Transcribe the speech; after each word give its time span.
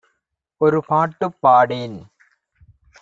ஒரு 0.61 0.79
பாட்டு 0.87 1.27
பாடேன் 1.43 1.97